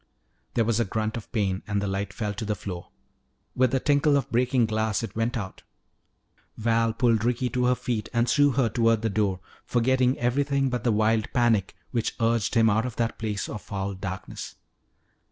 There 0.55 0.65
was 0.65 0.79
a 0.79 0.85
grunt 0.85 1.15
of 1.15 1.31
pain 1.31 1.61
and 1.67 1.79
the 1.79 1.85
light 1.85 2.11
fell 2.11 2.33
to 2.33 2.43
the 2.43 2.55
floor. 2.55 2.89
With 3.55 3.69
the 3.69 3.79
tinkle 3.79 4.17
of 4.17 4.31
breaking 4.31 4.65
glass 4.65 5.03
it 5.03 5.15
went 5.15 5.37
out. 5.37 5.61
Val 6.57 6.91
pulled 6.91 7.23
Ricky 7.23 7.49
to 7.49 7.65
her 7.65 7.75
feet 7.75 8.09
and 8.11 8.27
threw 8.27 8.49
her 8.53 8.67
toward 8.67 9.03
the 9.03 9.11
door, 9.11 9.41
forgetting 9.63 10.17
everything 10.17 10.71
but 10.71 10.83
the 10.83 10.91
wild 10.91 11.31
panic 11.33 11.75
which 11.91 12.15
urged 12.19 12.55
him 12.55 12.67
out 12.67 12.87
of 12.87 12.95
that 12.95 13.19
place 13.19 13.47
of 13.47 13.61
foul 13.61 13.93
darkness. 13.93 14.55